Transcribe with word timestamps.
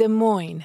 Des 0.00 0.08
Moines. 0.08 0.64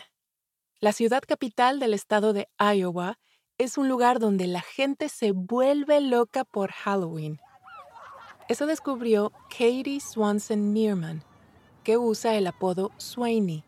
La 0.80 0.94
ciudad 0.94 1.22
capital 1.28 1.78
del 1.78 1.94
estado 1.94 2.32
de 2.32 2.48
Iowa 2.58 3.18
es 3.58 3.78
un 3.78 3.90
lugar 3.90 4.20
donde 4.20 4.48
la 4.48 4.62
gente 4.62 5.10
se 5.10 5.34
vuelve 5.34 6.00
loca 6.00 6.46
por 6.46 6.72
Halloween. 6.72 7.42
Eso 8.48 8.66
descubrió 8.66 9.34
Katie 9.50 10.00
Swanson 10.00 10.74
Neerman, 10.74 11.22
que 11.84 11.98
usa 11.98 12.36
el 12.36 12.48
apodo 12.48 12.92
Sweeney, 12.96 13.66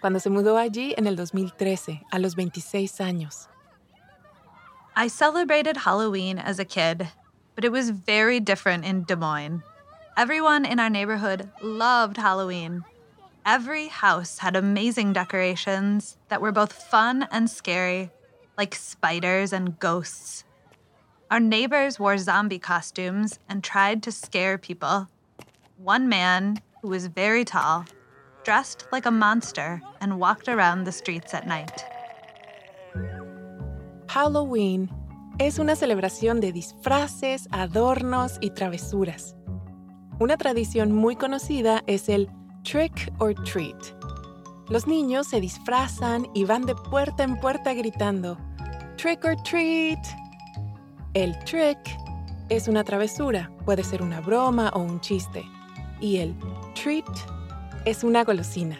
cuando 0.00 0.18
se 0.18 0.28
mudó 0.28 0.56
allí 0.56 0.92
en 0.96 1.06
el 1.06 1.14
2013, 1.14 2.02
a 2.10 2.18
los 2.18 2.34
26 2.34 3.00
años. 3.00 3.48
I 4.96 5.08
celebrated 5.08 5.76
Halloween 5.76 6.40
as 6.40 6.58
a 6.58 6.64
kid, 6.64 7.06
but 7.54 7.64
it 7.64 7.70
was 7.70 7.90
very 7.90 8.40
different 8.40 8.84
in 8.84 9.04
Des 9.04 9.14
Moines. 9.14 9.62
Everyone 10.16 10.64
in 10.64 10.80
our 10.80 10.90
neighborhood 10.90 11.48
loved 11.62 12.16
Halloween. 12.16 12.82
Every 13.46 13.86
house 13.86 14.38
had 14.38 14.56
amazing 14.56 15.12
decorations 15.12 16.16
that 16.30 16.40
were 16.40 16.50
both 16.50 16.72
fun 16.72 17.28
and 17.30 17.48
scary, 17.48 18.10
like 18.58 18.74
spiders 18.74 19.52
and 19.52 19.78
ghosts. 19.78 20.42
Our 21.30 21.38
neighbors 21.38 22.00
wore 22.00 22.18
zombie 22.18 22.58
costumes 22.58 23.38
and 23.48 23.62
tried 23.62 24.02
to 24.02 24.10
scare 24.10 24.58
people. 24.58 25.06
One 25.76 26.08
man, 26.08 26.60
who 26.82 26.88
was 26.88 27.06
very 27.06 27.44
tall, 27.44 27.84
dressed 28.42 28.88
like 28.90 29.06
a 29.06 29.12
monster 29.12 29.80
and 30.00 30.18
walked 30.18 30.48
around 30.48 30.82
the 30.82 30.90
streets 30.90 31.32
at 31.32 31.46
night. 31.46 31.84
Halloween 34.08 34.90
es 35.38 35.60
una 35.60 35.76
celebración 35.76 36.40
de 36.40 36.50
disfraces, 36.50 37.46
adornos 37.52 38.38
y 38.40 38.50
travesuras. 38.50 39.36
Una 40.18 40.36
tradición 40.36 40.90
muy 40.90 41.14
conocida 41.14 41.84
es 41.86 42.08
el 42.08 42.28
trick 42.66 43.12
or 43.20 43.32
treat. 43.44 43.76
Los 44.68 44.88
niños 44.88 45.28
se 45.28 45.40
disfrazan 45.40 46.26
y 46.34 46.44
van 46.44 46.66
de 46.66 46.74
puerta 46.74 47.22
en 47.22 47.36
puerta 47.36 47.72
gritando 47.74 48.36
trick 48.96 49.24
or 49.24 49.36
treat. 49.44 50.00
El 51.14 51.38
trick 51.44 51.78
es 52.48 52.66
una 52.66 52.82
travesura, 52.82 53.50
puede 53.64 53.84
ser 53.84 54.02
una 54.02 54.20
broma 54.20 54.70
o 54.74 54.80
un 54.80 55.00
chiste. 55.00 55.44
Y 56.00 56.18
el 56.18 56.34
treat 56.74 57.08
es 57.84 58.02
una 58.02 58.24
golosina. 58.24 58.76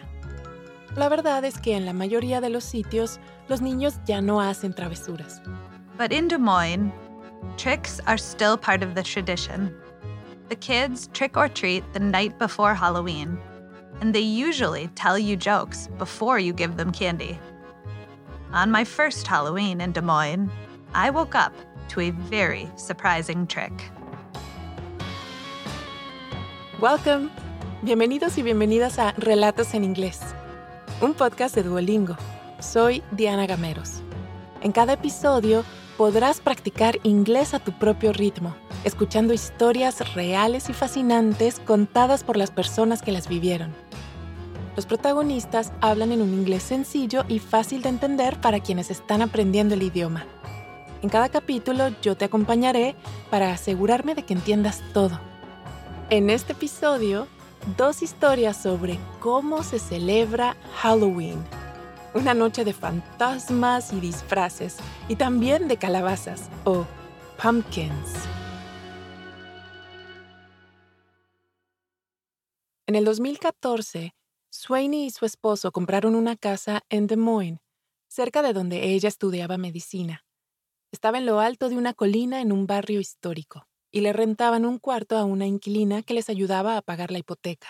La 0.97 1.07
verdad 1.07 1.45
es 1.45 1.57
que 1.57 1.75
en 1.75 1.85
la 1.85 1.93
mayoría 1.93 2.41
de 2.41 2.49
los 2.49 2.65
sitios 2.65 3.19
los 3.47 3.61
niños 3.61 3.99
ya 4.05 4.19
no 4.21 4.41
hacen 4.41 4.73
travesuras. 4.73 5.41
But 5.97 6.11
in 6.11 6.27
Des 6.27 6.37
Moines, 6.37 6.91
tricks 7.55 8.01
are 8.05 8.17
still 8.17 8.57
part 8.57 8.83
of 8.83 8.95
the 8.95 9.03
tradition. 9.03 9.73
The 10.49 10.57
kids 10.57 11.09
trick 11.13 11.37
or 11.37 11.47
treat 11.47 11.83
the 11.93 11.99
night 11.99 12.37
before 12.37 12.73
Halloween, 12.73 13.39
and 14.01 14.13
they 14.13 14.21
usually 14.21 14.87
tell 14.95 15.17
you 15.17 15.35
jokes 15.35 15.89
before 15.97 16.39
you 16.39 16.53
give 16.53 16.77
them 16.77 16.91
candy. 16.91 17.39
On 18.53 18.71
my 18.71 18.83
first 18.83 19.27
Halloween 19.27 19.81
in 19.81 19.91
Des 19.91 20.01
Moines, 20.01 20.49
I 20.93 21.09
woke 21.09 21.35
up 21.35 21.53
to 21.89 22.01
a 22.01 22.11
very 22.11 22.69
surprising 22.75 23.47
trick. 23.47 23.73
Welcome. 26.79 27.31
Bienvenidos 27.83 28.37
y 28.37 28.43
bienvenidas 28.43 28.99
a 28.99 29.13
Relatos 29.17 29.73
en 29.73 29.83
Inglés, 29.83 30.19
un 31.01 31.13
podcast 31.13 31.55
de 31.55 31.63
Duolingo. 31.63 32.17
Soy 32.59 33.03
Diana 33.11 33.45
Gameros. 33.45 34.01
En 34.61 34.71
cada 34.71 34.93
episodio 34.93 35.63
podrás 35.97 36.39
practicar 36.39 36.99
inglés 37.03 37.53
a 37.53 37.59
tu 37.59 37.71
propio 37.71 38.13
ritmo, 38.13 38.55
escuchando 38.83 39.33
historias 39.33 40.13
reales 40.13 40.69
y 40.69 40.73
fascinantes 40.73 41.59
contadas 41.59 42.23
por 42.23 42.37
las 42.37 42.51
personas 42.51 43.01
que 43.01 43.11
las 43.11 43.27
vivieron. 43.27 43.73
Los 44.75 44.85
protagonistas 44.85 45.73
hablan 45.81 46.11
en 46.11 46.21
un 46.21 46.33
inglés 46.33 46.63
sencillo 46.63 47.25
y 47.27 47.39
fácil 47.39 47.81
de 47.81 47.89
entender 47.89 48.39
para 48.39 48.59
quienes 48.59 48.91
están 48.91 49.21
aprendiendo 49.21 49.73
el 49.73 49.83
idioma. 49.83 50.25
En 51.01 51.09
cada 51.09 51.29
capítulo 51.29 51.89
yo 52.01 52.15
te 52.15 52.25
acompañaré 52.25 52.95
para 53.29 53.51
asegurarme 53.51 54.15
de 54.15 54.23
que 54.23 54.33
entiendas 54.33 54.81
todo. 54.93 55.19
En 56.09 56.29
este 56.29 56.53
episodio, 56.53 57.27
dos 57.75 58.01
historias 58.01 58.57
sobre 58.57 58.99
cómo 59.19 59.63
se 59.63 59.79
celebra 59.79 60.55
Halloween 60.75 61.43
una 62.17 62.33
noche 62.33 62.65
de 62.65 62.73
fantasmas 62.73 63.93
y 63.93 63.99
disfraces, 63.99 64.77
y 65.07 65.15
también 65.15 65.67
de 65.67 65.77
calabazas 65.77 66.49
o 66.65 66.85
pumpkins. 67.41 68.27
En 72.89 72.95
el 72.95 73.03
2014, 73.03 74.15
Sweeney 74.49 75.07
y 75.07 75.09
su 75.09 75.25
esposo 75.25 75.73
compraron 75.73 76.15
una 76.15 76.37
casa 76.37 76.83
en 76.87 77.05
Des 77.07 77.17
Moines, 77.17 77.59
cerca 78.07 78.41
de 78.41 78.53
donde 78.53 78.93
ella 78.93 79.09
estudiaba 79.09 79.57
medicina. 79.57 80.23
Estaba 80.93 81.17
en 81.17 81.25
lo 81.25 81.41
alto 81.41 81.67
de 81.67 81.75
una 81.75 81.93
colina 81.93 82.39
en 82.39 82.53
un 82.53 82.65
barrio 82.65 83.01
histórico, 83.01 83.67
y 83.91 83.99
le 83.99 84.13
rentaban 84.13 84.65
un 84.65 84.79
cuarto 84.79 85.17
a 85.17 85.25
una 85.25 85.45
inquilina 85.45 86.01
que 86.01 86.13
les 86.13 86.29
ayudaba 86.29 86.77
a 86.77 86.81
pagar 86.81 87.11
la 87.11 87.17
hipoteca. 87.17 87.67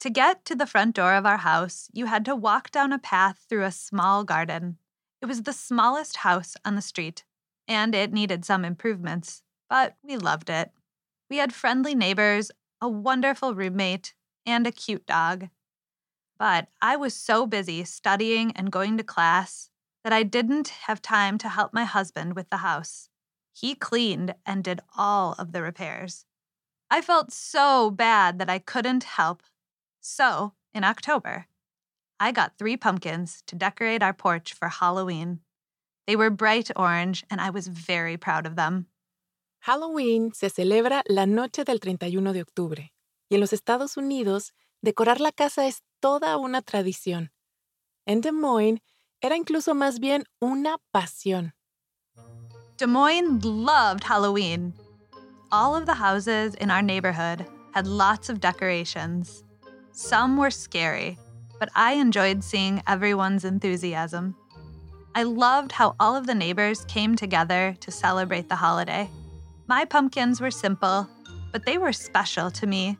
To 0.00 0.08
get 0.12 0.44
to 0.46 0.56
the 0.56 0.66
front 0.66 0.96
door 0.96 1.14
of 1.14 1.24
our 1.24 1.38
house, 1.38 1.88
you 1.92 2.06
had 2.06 2.24
to 2.24 2.34
walk 2.34 2.72
down 2.72 2.92
a 2.92 2.98
path 2.98 3.46
through 3.48 3.64
a 3.64 3.70
small 3.70 4.24
garden. 4.24 4.78
It 5.22 5.28
was 5.28 5.44
the 5.44 5.52
smallest 5.52 6.16
house 6.24 6.56
on 6.64 6.74
the 6.74 6.82
street, 6.82 7.24
and 7.68 7.94
it 7.94 8.12
needed 8.12 8.44
some 8.44 8.64
improvements, 8.64 9.44
but 9.70 9.94
we 10.02 10.16
loved 10.16 10.50
it. 10.50 10.72
We 11.30 11.36
had 11.36 11.52
friendly 11.54 11.94
neighbors, 11.94 12.50
a 12.80 12.88
wonderful 12.88 13.54
roommate, 13.54 14.14
and 14.46 14.66
a 14.66 14.72
cute 14.72 15.06
dog. 15.06 15.48
But 16.38 16.68
I 16.80 16.96
was 16.96 17.14
so 17.14 17.46
busy 17.46 17.84
studying 17.84 18.52
and 18.52 18.72
going 18.72 18.96
to 18.98 19.04
class 19.04 19.70
that 20.04 20.12
I 20.12 20.22
didn't 20.22 20.68
have 20.86 21.00
time 21.00 21.38
to 21.38 21.48
help 21.48 21.72
my 21.72 21.84
husband 21.84 22.34
with 22.34 22.50
the 22.50 22.58
house. 22.58 23.08
He 23.52 23.74
cleaned 23.74 24.34
and 24.44 24.64
did 24.64 24.80
all 24.96 25.34
of 25.38 25.52
the 25.52 25.62
repairs. 25.62 26.24
I 26.90 27.00
felt 27.00 27.32
so 27.32 27.90
bad 27.90 28.38
that 28.38 28.50
I 28.50 28.58
couldn't 28.58 29.04
help 29.04 29.42
so, 30.04 30.54
in 30.74 30.82
October, 30.82 31.46
I 32.18 32.32
got 32.32 32.58
three 32.58 32.76
pumpkins 32.76 33.42
to 33.46 33.54
decorate 33.54 34.02
our 34.02 34.12
porch 34.12 34.52
for 34.52 34.68
Halloween. 34.68 35.40
They 36.08 36.16
were 36.16 36.28
bright 36.28 36.72
orange, 36.74 37.24
and 37.30 37.40
I 37.40 37.50
was 37.50 37.68
very 37.68 38.16
proud 38.16 38.44
of 38.44 38.56
them. 38.56 38.86
Halloween 39.60 40.32
se 40.32 40.48
celebra 40.48 41.02
la 41.08 41.24
noche 41.24 41.64
del 41.64 41.78
31 41.78 42.32
de 42.32 42.40
octubre, 42.40 42.90
y 43.32 43.34
en 43.34 43.40
los 43.40 43.54
Estados 43.54 43.96
Unidos, 43.96 44.52
decorar 44.82 45.18
la 45.18 45.32
casa 45.32 45.66
es 45.66 45.82
toda 46.00 46.36
una 46.36 46.60
tradición. 46.60 47.32
En 48.04 48.20
Des 48.20 48.34
Moines, 48.34 48.82
era 49.22 49.36
incluso 49.36 49.74
más 49.74 50.00
bien 50.00 50.24
una 50.38 50.76
pasión. 50.92 51.54
Des 52.76 52.86
Moines 52.86 53.42
loved 53.42 54.04
Halloween. 54.04 54.74
All 55.50 55.74
of 55.74 55.86
the 55.86 55.94
houses 55.94 56.54
in 56.56 56.70
our 56.70 56.82
neighborhood 56.82 57.46
had 57.72 57.86
lots 57.86 58.28
of 58.28 58.38
decorations. 58.38 59.42
Some 59.92 60.36
were 60.36 60.50
scary, 60.50 61.16
but 61.58 61.70
I 61.74 61.94
enjoyed 61.94 62.44
seeing 62.44 62.82
everyone's 62.86 63.46
enthusiasm. 63.46 64.36
I 65.14 65.22
loved 65.22 65.72
how 65.72 65.94
all 65.98 66.16
of 66.16 66.26
the 66.26 66.34
neighbors 66.34 66.84
came 66.84 67.16
together 67.16 67.76
to 67.80 67.90
celebrate 67.90 68.50
the 68.50 68.56
holiday. 68.56 69.08
My 69.68 69.86
pumpkins 69.86 70.38
were 70.38 70.50
simple, 70.50 71.08
but 71.50 71.64
they 71.64 71.78
were 71.78 71.94
special 71.94 72.50
to 72.50 72.66
me. 72.66 72.98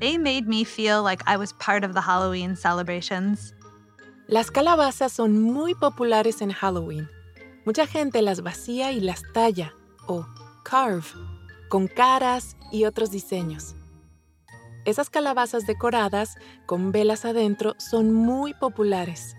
They 0.00 0.16
made 0.16 0.46
me 0.46 0.62
feel 0.62 1.02
like 1.02 1.22
I 1.26 1.36
was 1.36 1.52
part 1.54 1.82
of 1.82 1.92
the 1.92 2.00
Halloween 2.00 2.54
celebrations. 2.54 3.52
Las 4.28 4.50
calabazas 4.50 5.10
son 5.10 5.42
muy 5.42 5.74
populares 5.74 6.40
en 6.40 6.50
Halloween. 6.50 7.08
Mucha 7.64 7.86
gente 7.86 8.22
las 8.22 8.40
vacía 8.42 8.92
y 8.92 9.00
las 9.00 9.22
talla, 9.34 9.72
o 10.06 10.24
carve, 10.62 11.08
con 11.68 11.88
caras 11.88 12.56
y 12.70 12.84
otros 12.84 13.10
diseños. 13.10 13.74
Esas 14.84 15.10
calabazas 15.10 15.66
decoradas 15.66 16.36
con 16.66 16.92
velas 16.92 17.24
adentro 17.24 17.74
son 17.78 18.14
muy 18.14 18.54
populares. 18.54 19.34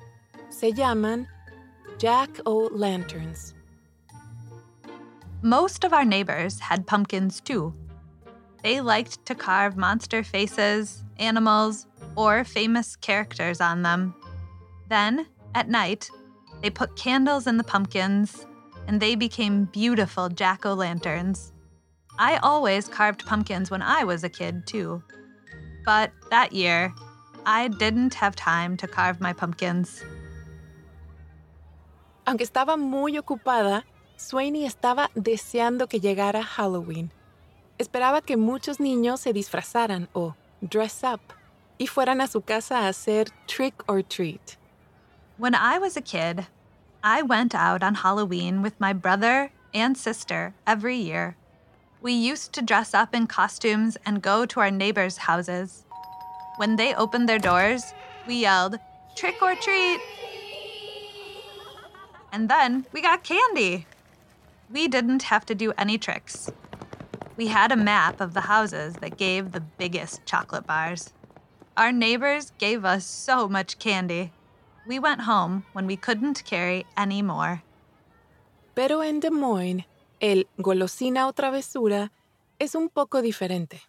Se 0.49 0.73
llaman 0.73 1.27
Jack 1.97 2.41
O' 2.45 2.69
Lanterns. 2.71 3.55
Most 5.41 5.85
of 5.85 5.93
our 5.93 6.05
neighbors 6.05 6.59
had 6.59 6.85
pumpkins 6.85 7.39
too. 7.39 7.73
They 8.63 8.81
liked 8.81 9.25
to 9.25 9.35
carve 9.35 9.77
monster 9.77 10.23
faces, 10.23 11.03
animals, 11.17 11.87
or 12.15 12.43
famous 12.43 12.95
characters 12.95 13.61
on 13.61 13.83
them. 13.83 14.13
Then, 14.89 15.27
at 15.55 15.69
night, 15.69 16.09
they 16.61 16.69
put 16.69 16.95
candles 16.95 17.47
in 17.47 17.57
the 17.57 17.63
pumpkins 17.63 18.45
and 18.87 18.99
they 18.99 19.15
became 19.15 19.65
beautiful 19.65 20.29
jack 20.29 20.65
o' 20.65 20.73
lanterns. 20.73 21.53
I 22.17 22.37
always 22.37 22.87
carved 22.87 23.25
pumpkins 23.25 23.71
when 23.71 23.81
I 23.81 24.03
was 24.03 24.23
a 24.23 24.29
kid, 24.29 24.67
too. 24.67 25.01
But 25.85 26.11
that 26.31 26.51
year, 26.51 26.93
I 27.45 27.69
didn't 27.69 28.13
have 28.15 28.35
time 28.35 28.75
to 28.77 28.87
carve 28.87 29.21
my 29.21 29.31
pumpkins. 29.31 30.03
Aunque 32.27 32.45
estaba 32.45 32.77
muy 32.77 33.13
ocupada, 33.17 33.83
Sweeney 34.17 34.65
estaba 34.67 35.07
deseando 35.15 35.89
que 35.89 35.99
llegara 35.99 36.43
Halloween. 36.43 37.09
Esperaba 37.79 38.21
que 38.21 38.35
muchos 38.35 38.77
niños 38.77 39.19
se 39.21 39.31
disfrazaran 39.31 40.09
o 40.13 40.35
dress 40.61 41.01
up 41.01 41.21
y 41.79 41.87
fueran 41.87 42.19
a 42.19 42.27
su 42.27 42.41
casa 42.41 42.79
a 42.79 42.89
hacer 42.89 43.29
trick 43.47 43.73
or 43.87 44.01
treat. 44.01 44.57
When 45.37 45.55
I 45.55 45.79
was 45.79 45.95
a 45.95 46.01
kid, 46.01 46.47
I 47.01 47.21
went 47.21 47.55
out 47.55 47.81
on 47.81 47.95
Halloween 47.95 48.61
with 48.61 48.77
my 48.81 48.91
brother 48.91 49.53
and 49.73 49.97
sister 49.97 50.53
every 50.67 50.97
year. 50.97 51.37
We 52.01 52.11
used 52.11 52.51
to 52.53 52.61
dress 52.61 52.93
up 52.93 53.15
in 53.15 53.27
costumes 53.27 53.97
and 54.05 54.21
go 54.21 54.45
to 54.45 54.59
our 54.59 54.71
neighbors' 54.71 55.29
houses. 55.29 55.85
When 56.57 56.75
they 56.75 56.93
opened 56.93 57.29
their 57.29 57.39
doors, 57.39 57.93
we 58.27 58.41
yelled, 58.41 58.77
Trick 59.15 59.41
or 59.41 59.55
treat! 59.55 60.01
And 62.33 62.49
then 62.49 62.87
we 62.91 63.01
got 63.01 63.23
candy. 63.23 63.87
We 64.69 64.89
didn't 64.89 65.23
have 65.23 65.45
to 65.45 65.55
do 65.55 65.71
any 65.77 65.97
tricks. 65.97 66.51
We 67.39 67.47
had 67.47 67.71
a 67.71 67.77
map 67.77 68.19
of 68.19 68.33
the 68.33 68.41
houses 68.41 68.95
that 68.95 69.15
gave 69.15 69.53
the 69.53 69.61
biggest 69.61 70.25
chocolate 70.25 70.67
bars. 70.67 71.13
Our 71.77 71.93
neighbors 71.93 72.51
gave 72.59 72.83
us 72.83 73.05
so 73.05 73.47
much 73.47 73.79
candy. 73.79 74.33
We 74.85 74.99
went 74.99 75.21
home 75.21 75.63
when 75.71 75.87
we 75.87 75.95
couldn't 75.95 76.43
carry 76.43 76.85
any 76.97 77.21
more. 77.21 77.63
Pero 78.75 79.01
en 79.03 79.21
Des 79.21 79.31
Moines, 79.31 79.85
el 80.19 80.49
golosina 80.57 81.27
o 81.27 81.31
travesura 81.31 82.11
es 82.59 82.75
un 82.75 82.89
poco 82.89 83.21
diferente. 83.21 83.83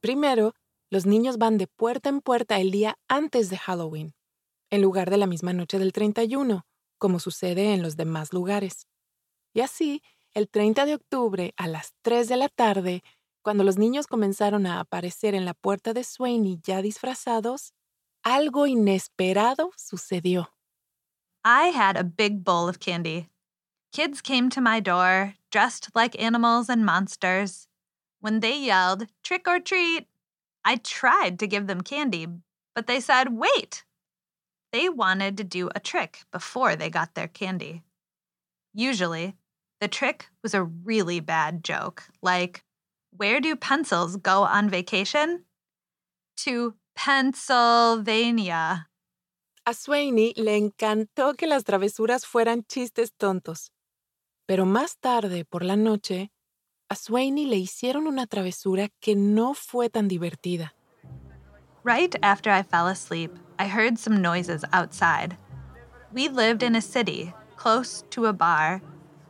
Primero, 0.00 0.54
los 0.90 1.06
niños 1.06 1.38
van 1.38 1.56
de 1.56 1.68
puerta 1.68 2.08
en 2.08 2.20
puerta 2.20 2.58
el 2.58 2.72
día 2.72 2.98
antes 3.06 3.48
de 3.48 3.58
Halloween, 3.58 4.16
en 4.70 4.82
lugar 4.82 5.08
de 5.08 5.18
la 5.18 5.28
misma 5.28 5.52
noche 5.52 5.78
del 5.78 5.92
31, 5.92 6.66
como 6.98 7.20
sucede 7.20 7.74
en 7.74 7.80
los 7.80 7.96
demás 7.96 8.32
lugares. 8.32 8.88
Y 9.54 9.60
así, 9.60 10.02
el 10.38 10.48
30 10.48 10.86
de 10.86 10.94
octubre 10.94 11.52
a 11.56 11.66
las 11.66 11.94
3 12.02 12.28
de 12.28 12.36
la 12.36 12.48
tarde, 12.48 13.02
cuando 13.42 13.64
los 13.64 13.76
niños 13.76 14.06
comenzaron 14.06 14.66
a 14.66 14.78
aparecer 14.78 15.34
en 15.34 15.44
la 15.44 15.52
puerta 15.52 15.92
de 15.92 16.04
Swaney 16.04 16.60
ya 16.62 16.80
disfrazados, 16.80 17.72
algo 18.22 18.66
inesperado 18.66 19.70
sucedió. 19.76 20.54
I 21.44 21.72
had 21.74 21.96
a 21.96 22.04
big 22.04 22.44
bowl 22.44 22.68
of 22.68 22.78
candy. 22.78 23.28
Kids 23.92 24.20
came 24.20 24.48
to 24.50 24.60
my 24.60 24.80
door, 24.80 25.34
dressed 25.50 25.88
like 25.94 26.20
animals 26.22 26.68
and 26.68 26.84
monsters. 26.84 27.66
When 28.20 28.40
they 28.40 28.56
yelled, 28.56 29.08
trick 29.24 29.48
or 29.48 29.58
treat, 29.58 30.06
I 30.64 30.76
tried 30.76 31.38
to 31.40 31.48
give 31.48 31.66
them 31.66 31.80
candy, 31.80 32.28
but 32.74 32.86
they 32.86 33.00
said, 33.00 33.32
wait. 33.32 33.84
They 34.72 34.88
wanted 34.88 35.36
to 35.38 35.44
do 35.44 35.70
a 35.74 35.80
trick 35.80 36.24
before 36.30 36.76
they 36.76 36.90
got 36.90 37.14
their 37.14 37.28
candy. 37.28 37.82
Usually, 38.74 39.34
the 39.80 39.88
trick 39.88 40.26
was 40.42 40.54
a 40.54 40.62
really 40.62 41.20
bad 41.20 41.62
joke, 41.62 42.04
like, 42.22 42.62
Where 43.16 43.40
do 43.40 43.56
pencils 43.56 44.16
go 44.16 44.42
on 44.42 44.68
vacation? 44.68 45.44
To 46.44 46.74
Pennsylvania. 46.94 48.86
A 49.66 49.74
Swaney 49.74 50.34
le 50.36 50.56
encantó 50.56 51.36
que 51.36 51.46
las 51.46 51.64
travesuras 51.64 52.24
fueran 52.24 52.64
chistes 52.66 53.12
tontos. 53.18 53.70
Pero 54.46 54.64
más 54.64 54.96
tarde, 55.00 55.44
por 55.44 55.62
la 55.62 55.76
noche, 55.76 56.30
a 56.90 56.94
Swaney 56.94 57.46
le 57.46 57.56
hicieron 57.56 58.06
una 58.06 58.26
travesura 58.26 58.88
que 59.00 59.14
no 59.14 59.54
fue 59.54 59.88
tan 59.90 60.08
divertida. 60.08 60.72
Right 61.84 62.14
after 62.22 62.50
I 62.50 62.62
fell 62.62 62.86
asleep, 62.88 63.30
I 63.58 63.68
heard 63.68 63.98
some 63.98 64.22
noises 64.22 64.64
outside. 64.72 65.36
We 66.12 66.28
lived 66.28 66.62
in 66.62 66.76
a 66.76 66.80
city, 66.80 67.32
close 67.56 68.04
to 68.10 68.26
a 68.26 68.32
bar, 68.32 68.80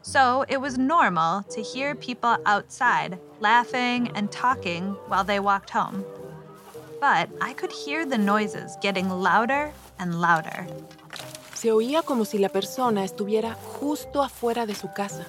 so 0.08 0.43
it 0.49 0.58
was 0.58 0.78
normal 0.78 1.43
to 1.50 1.60
hear 1.60 1.94
people 1.94 2.34
outside 2.46 3.19
laughing 3.40 4.10
and 4.14 4.32
talking 4.32 4.96
while 5.06 5.22
they 5.22 5.38
walked 5.38 5.69
home. 5.69 6.02
But 6.99 7.28
I 7.43 7.52
could 7.52 7.70
hear 7.70 8.06
the 8.06 8.16
noises 8.16 8.78
getting 8.81 9.10
louder 9.10 9.70
and 9.99 10.19
louder. 10.19 10.66
Se 11.52 11.69
oía 11.69 12.02
como 12.06 12.25
si 12.25 12.38
la 12.38 12.49
persona 12.49 13.05
estuviera 13.05 13.55
justo 13.78 14.22
afuera 14.22 14.66
de 14.66 14.75
su 14.75 14.88
casa. 14.94 15.26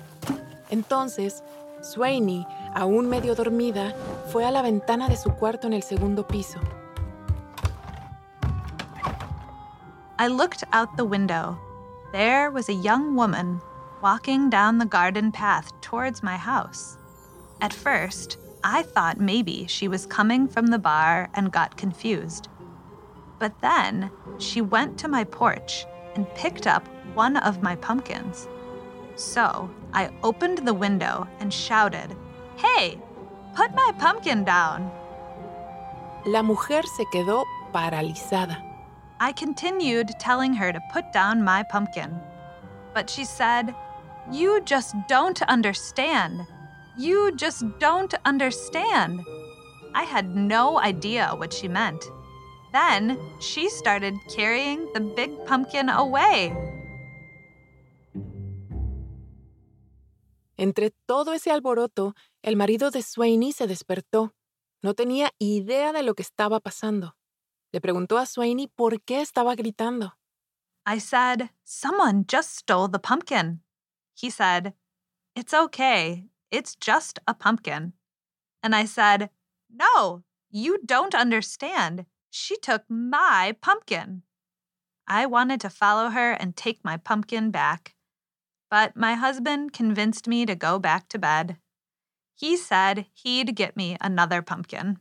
Entonces, 0.71 1.43
Swaney, 1.81 2.45
aún 2.73 3.09
medio 3.09 3.35
dormida, 3.35 3.93
fue 4.31 4.45
a 4.45 4.51
la 4.51 4.61
ventana 4.61 5.09
de 5.09 5.17
su 5.17 5.31
cuarto 5.31 5.67
en 5.67 5.73
el 5.73 5.83
segundo 5.83 6.25
piso. 6.25 6.59
I 10.17 10.27
looked 10.27 10.63
out 10.71 10.95
the 10.95 11.03
window. 11.03 11.57
There 12.13 12.49
was 12.49 12.69
a 12.69 12.73
young 12.73 13.15
woman 13.15 13.61
walking 14.01 14.49
down 14.49 14.77
the 14.77 14.85
garden 14.85 15.31
path 15.31 15.71
towards 15.81 16.23
my 16.23 16.37
house. 16.37 16.97
At 17.61 17.73
first, 17.73 18.37
I 18.63 18.83
thought 18.83 19.19
maybe 19.19 19.67
she 19.67 19.87
was 19.87 20.05
coming 20.05 20.47
from 20.47 20.67
the 20.67 20.79
bar 20.79 21.29
and 21.33 21.51
got 21.51 21.77
confused. 21.77 22.47
But 23.39 23.59
then 23.61 24.11
she 24.37 24.61
went 24.61 24.97
to 24.99 25.07
my 25.07 25.23
porch 25.23 25.85
and 26.15 26.33
picked 26.35 26.67
up 26.67 26.87
one 27.13 27.37
of 27.37 27.63
my 27.63 27.75
pumpkins. 27.75 28.47
So 29.15 29.69
I 29.93 30.11
opened 30.23 30.59
the 30.59 30.73
window 30.73 31.27
and 31.39 31.53
shouted, 31.53 32.15
Hey, 32.57 32.97
put 33.55 33.73
my 33.73 33.91
pumpkin 33.97 34.43
down. 34.43 34.91
La 36.25 36.41
mujer 36.41 36.83
se 36.83 37.05
quedó 37.13 37.45
paralizada. 37.73 38.57
I 39.21 39.33
continued 39.33 40.11
telling 40.19 40.53
her 40.53 40.71
to 40.71 40.81
put 40.93 41.11
down 41.11 41.43
my 41.43 41.63
pumpkin. 41.63 42.19
But 42.93 43.09
she 43.09 43.25
said, 43.25 43.75
You 44.31 44.61
just 44.63 44.95
don't 45.07 45.41
understand. 45.43 46.45
You 46.97 47.31
just 47.35 47.63
don't 47.79 48.13
understand. 48.25 49.21
I 49.95 50.03
had 50.03 50.35
no 50.35 50.79
idea 50.79 51.33
what 51.35 51.51
she 51.51 51.67
meant. 51.67 52.03
Then 52.71 53.17
she 53.39 53.69
started 53.69 54.13
carrying 54.35 54.87
the 54.93 54.99
big 54.99 55.31
pumpkin 55.45 55.89
away. 55.89 56.53
Entre 60.57 60.91
todo 61.07 61.33
ese 61.33 61.51
alboroto, 61.51 62.13
el 62.43 62.55
marido 62.55 62.91
de 62.91 63.01
Swaney 63.01 63.51
se 63.51 63.65
despertó. 63.65 64.33
No 64.83 64.93
tenía 64.93 65.31
idea 65.39 65.91
de 65.91 66.03
lo 66.03 66.13
que 66.13 66.21
estaba 66.21 66.59
pasando. 66.59 67.15
Le 67.71 67.81
preguntó 67.81 68.17
a 68.19 68.25
Swaney 68.27 68.67
por 68.67 69.01
qué 69.01 69.21
estaba 69.21 69.55
gritando. 69.55 70.17
I 70.85 70.99
said, 70.99 71.49
Someone 71.63 72.25
just 72.27 72.55
stole 72.55 72.89
the 72.89 72.99
pumpkin. 72.99 73.61
He 74.19 74.29
said, 74.29 74.73
It's 75.33 75.53
okay. 75.53 76.25
It's 76.51 76.75
just 76.75 77.19
a 77.25 77.33
pumpkin. 77.33 77.93
And 78.61 78.75
I 78.75 78.83
said, 78.83 79.29
No, 79.71 80.23
you 80.51 80.79
don't 80.85 81.15
understand. 81.15 82.05
She 82.29 82.57
took 82.57 82.83
my 82.89 83.55
pumpkin. 83.61 84.23
I 85.07 85.25
wanted 85.25 85.61
to 85.61 85.69
follow 85.69 86.09
her 86.09 86.33
and 86.33 86.53
take 86.53 86.83
my 86.83 86.97
pumpkin 86.97 87.49
back. 87.49 87.95
But 88.69 88.95
my 88.95 89.13
husband 89.13 89.71
convinced 89.71 90.27
me 90.27 90.45
to 90.45 90.53
go 90.53 90.79
back 90.79 91.07
to 91.09 91.17
bed. 91.17 91.57
He 92.35 92.57
said 92.57 93.05
he'd 93.13 93.55
get 93.55 93.77
me 93.77 93.95
another 94.01 94.41
pumpkin. 94.41 94.97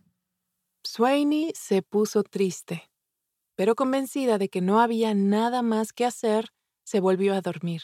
Swaney 0.84 1.52
se 1.54 1.82
puso 1.82 2.22
triste, 2.22 2.88
pero 3.56 3.74
convencida 3.74 4.38
de 4.38 4.48
que 4.48 4.60
no 4.60 4.78
había 4.78 5.12
nada 5.12 5.60
más 5.60 5.92
que 5.92 6.06
hacer, 6.06 6.46
se 6.84 7.00
volvió 7.00 7.34
a 7.34 7.40
dormir. 7.40 7.82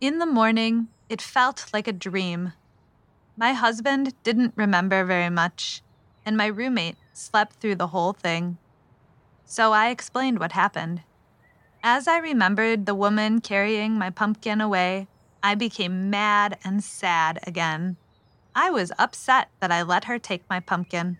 In 0.00 0.18
the 0.18 0.24
morning, 0.24 0.88
it 1.10 1.20
felt 1.20 1.66
like 1.74 1.86
a 1.86 1.92
dream. 1.92 2.54
My 3.36 3.52
husband 3.52 4.14
didn't 4.22 4.54
remember 4.56 5.04
very 5.04 5.28
much, 5.28 5.82
and 6.24 6.38
my 6.38 6.46
roommate 6.46 6.96
slept 7.12 7.56
through 7.60 7.74
the 7.74 7.88
whole 7.88 8.14
thing. 8.14 8.56
So 9.44 9.72
I 9.72 9.90
explained 9.90 10.38
what 10.38 10.52
happened. 10.52 11.02
As 11.82 12.08
I 12.08 12.16
remembered 12.16 12.86
the 12.86 12.94
woman 12.94 13.42
carrying 13.42 13.98
my 13.98 14.08
pumpkin 14.08 14.62
away, 14.62 15.06
I 15.42 15.54
became 15.54 16.08
mad 16.08 16.56
and 16.64 16.82
sad 16.82 17.38
again. 17.46 17.98
I 18.54 18.70
was 18.70 18.92
upset 18.98 19.50
that 19.60 19.70
I 19.70 19.82
let 19.82 20.04
her 20.04 20.18
take 20.18 20.48
my 20.48 20.60
pumpkin. 20.60 21.18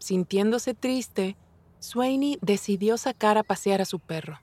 Sintiéndose 0.00 0.72
triste, 0.80 1.36
Swaney 1.78 2.38
decidió 2.40 2.96
sacar 2.96 3.36
a 3.36 3.42
pasear 3.42 3.82
a 3.82 3.84
su 3.84 3.98
perro. 3.98 4.38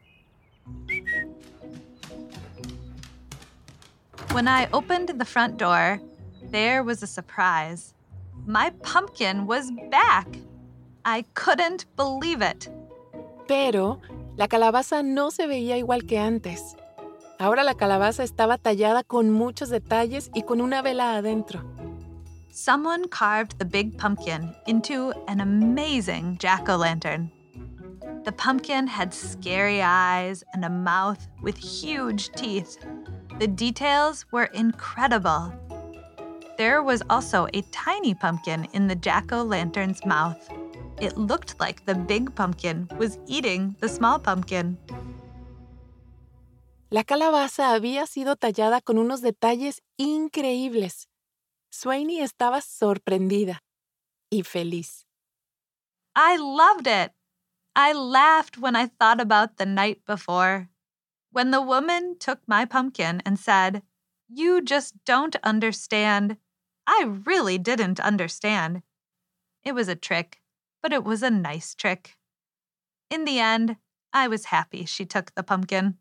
When 4.32 4.48
I 4.48 4.68
opened 4.72 5.10
the 5.18 5.26
front 5.26 5.58
door, 5.58 6.00
there 6.52 6.84
was 6.84 7.02
a 7.02 7.08
surprise. 7.08 7.94
My 8.46 8.72
pumpkin 8.84 9.48
was 9.48 9.72
back. 9.90 10.28
I 11.06 11.24
couldn't 11.34 11.86
believe 11.96 12.42
it. 12.42 12.70
Pero 13.48 14.02
la 14.38 14.48
calabaza 14.48 15.04
no 15.04 15.30
se 15.30 15.48
veía 15.48 15.78
igual 15.78 16.08
que 16.08 16.18
antes. 16.18 16.76
Ahora 17.40 17.64
la 17.64 17.76
calabaza 17.76 18.24
estaba 18.24 18.58
tallada 18.58 19.04
con 19.04 19.32
muchos 19.32 19.70
detalles 19.70 20.30
y 20.36 20.42
con 20.42 20.62
una 20.62 20.82
vela 20.82 21.18
adentro. 21.18 21.62
Someone 22.52 23.08
carved 23.08 23.58
the 23.60 23.66
big 23.66 23.98
pumpkin 23.98 24.54
into 24.66 25.14
an 25.28 25.40
amazing 25.42 26.38
jack 26.40 26.68
o' 26.70 26.76
lantern. 26.76 27.32
The 28.26 28.32
pumpkin 28.32 28.88
had 28.88 29.14
scary 29.14 29.82
eyes 29.82 30.44
and 30.54 30.66
a 30.66 30.70
mouth 30.70 31.28
with 31.42 31.58
huge 31.58 32.30
teeth. 32.32 32.78
The 33.40 33.48
details 33.48 34.26
were 34.32 34.46
incredible. 34.46 35.54
There 36.58 36.82
was 36.82 37.04
also 37.08 37.48
a 37.54 37.62
tiny 37.72 38.16
pumpkin 38.16 38.66
in 38.74 38.88
the 38.88 38.96
jack 38.96 39.32
o' 39.32 39.44
lantern's 39.44 40.04
mouth. 40.08 40.50
It 41.00 41.18
looked 41.18 41.60
like 41.60 41.86
the 41.86 41.94
big 41.94 42.34
pumpkin 42.34 42.90
was 42.98 43.20
eating 43.28 43.76
the 43.80 43.90
small 43.90 44.18
pumpkin. 44.18 44.80
La 46.90 47.04
calabaza 47.04 47.74
había 47.74 48.08
sido 48.08 48.36
tallada 48.38 48.82
con 48.82 48.98
unos 48.98 49.22
detalles 49.22 49.84
increíbles. 50.00 51.08
Swaney 51.70 52.22
estaba 52.22 52.62
sorprendida 52.62 53.62
y 54.32 54.42
feliz. 54.42 55.06
I 56.16 56.38
loved 56.38 56.88
it. 56.88 57.12
I 57.76 57.94
laughed 57.94 58.58
when 58.58 58.76
I 58.76 58.88
thought 58.88 59.22
about 59.22 59.58
the 59.58 59.68
night 59.68 60.04
before. 60.08 60.70
When 61.38 61.52
the 61.52 61.62
woman 61.62 62.16
took 62.18 62.40
my 62.48 62.66
pumpkin 62.66 63.22
and 63.24 63.38
said, 63.38 63.84
You 64.28 64.60
just 64.60 64.96
don't 65.06 65.36
understand. 65.44 66.38
I 66.88 67.06
really 67.06 67.60
didn't 67.60 68.00
understand. 68.00 68.82
It 69.64 69.76
was 69.76 69.88
a 69.88 69.96
trick, 69.96 70.42
but 70.82 70.92
it 70.92 71.04
was 71.04 71.22
a 71.22 71.30
nice 71.30 71.76
trick. 71.76 72.18
In 73.12 73.26
the 73.26 73.38
end, 73.38 73.76
I 74.12 74.28
was 74.28 74.46
happy 74.46 74.86
she 74.86 75.06
took 75.06 75.36
the 75.36 75.44
pumpkin. 75.44 76.00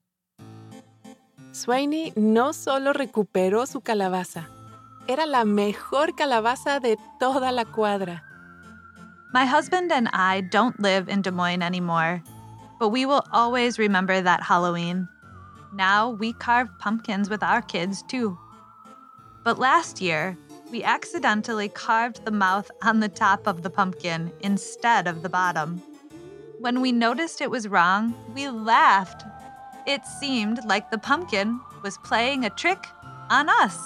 Swaney 1.53 2.17
no 2.17 2.53
solo 2.53 2.95
recuperó 2.95 3.69
su 3.69 3.83
calabaza, 3.83 4.47
era 5.07 5.27
la 5.27 5.45
mejor 5.45 6.17
calabaza 6.17 6.81
de 6.81 6.97
toda 7.21 7.53
la 7.53 7.65
cuadra. 7.65 8.23
My 9.35 9.45
husband 9.45 9.93
and 9.93 10.09
I 10.15 10.41
don't 10.41 10.81
live 10.81 11.11
in 11.11 11.21
Des 11.21 11.31
Moines 11.31 11.61
anymore, 11.61 12.23
but 12.81 12.89
we 12.89 13.05
will 13.05 13.27
always 13.35 13.79
remember 13.79 14.23
that 14.23 14.43
Halloween. 14.43 15.09
Now 15.77 16.09
we 16.09 16.33
carve 16.33 16.71
pumpkins 16.79 17.29
with 17.29 17.43
our 17.43 17.61
kids 17.61 18.03
too. 18.09 18.39
But 19.45 19.59
last 19.59 20.01
year, 20.01 20.39
we 20.73 20.83
accidentally 20.83 21.69
carved 21.69 22.25
the 22.25 22.31
mouth 22.31 22.71
on 22.83 23.01
the 23.01 23.11
top 23.11 23.47
of 23.47 23.61
the 23.63 23.69
pumpkin 23.69 24.33
instead 24.41 25.07
of 25.07 25.23
the 25.23 25.29
bottom. 25.29 25.83
When 26.61 26.81
we 26.81 26.93
noticed 26.93 27.43
it 27.43 27.51
was 27.51 27.69
wrong, 27.69 28.15
we 28.35 28.49
laughed. 28.49 29.23
It 29.87 30.01
seemed 30.19 30.65
like 30.65 30.91
the 30.91 30.99
pumpkin 30.99 31.61
was 31.83 31.99
playing 31.99 32.47
a 32.47 32.51
trick 32.51 32.83
on 33.29 33.51
us. 33.51 33.79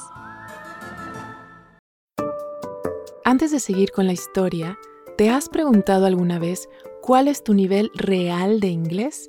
Antes 3.25 3.50
de 3.50 3.59
seguir 3.59 3.90
con 3.90 4.06
la 4.06 4.12
historia, 4.12 4.78
¿te 5.18 5.28
has 5.28 5.49
preguntado 5.49 6.06
alguna 6.06 6.38
vez 6.38 6.68
cuál 7.02 7.26
es 7.26 7.42
tu 7.42 7.52
nivel 7.52 7.90
real 7.97 8.61
de 8.61 8.68
inglés? 8.68 9.26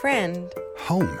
Friend. 0.00 0.48
Home. 0.88 1.20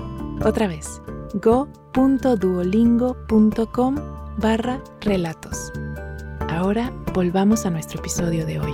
Otra 0.43 0.67
vez, 0.67 0.99
go.duolingo.com 1.35 3.95
barra 4.39 4.83
relatos. 5.01 5.71
Ahora 6.49 6.89
volvamos 7.13 7.67
a 7.67 7.69
nuestro 7.69 7.99
episodio 7.99 8.47
de 8.47 8.59
hoy. 8.59 8.73